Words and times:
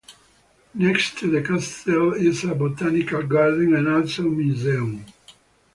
Next 0.73 1.19
to 1.19 1.29
the 1.29 1.43
castle 1.43 2.13
is 2.13 2.43
a 2.45 2.55
botanical 2.55 3.21
garden 3.21 3.75
and 3.75 3.87
also 3.87 4.23
a 4.23 4.31
museum. 4.31 5.05